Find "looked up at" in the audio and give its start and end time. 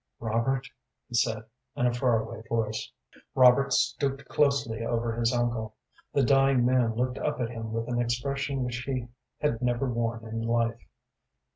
6.95-7.51